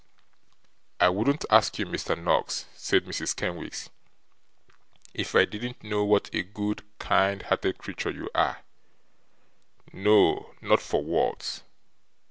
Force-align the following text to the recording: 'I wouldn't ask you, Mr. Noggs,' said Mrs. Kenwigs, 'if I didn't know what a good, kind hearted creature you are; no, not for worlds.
'I 0.99 1.09
wouldn't 1.09 1.45
ask 1.51 1.77
you, 1.77 1.85
Mr. 1.85 2.19
Noggs,' 2.19 2.65
said 2.73 3.05
Mrs. 3.05 3.35
Kenwigs, 3.35 3.91
'if 5.13 5.35
I 5.35 5.45
didn't 5.45 5.83
know 5.83 6.03
what 6.03 6.33
a 6.33 6.41
good, 6.41 6.83
kind 6.97 7.43
hearted 7.43 7.77
creature 7.77 8.09
you 8.09 8.27
are; 8.33 8.63
no, 9.93 10.55
not 10.59 10.81
for 10.81 11.03
worlds. 11.03 11.61